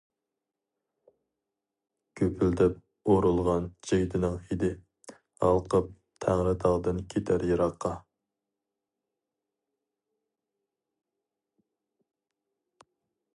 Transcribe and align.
گۈپۈلدەپ 2.21 2.79
ئۇرۇلغان 3.13 3.67
جىگدىنىڭ 3.89 4.39
ھىدى، 4.47 4.71
ھالقىپ 5.43 5.91
تەڭرىتاغدىن 6.27 7.03
كېتەر 7.15 7.47
يىراققا. 7.53 7.95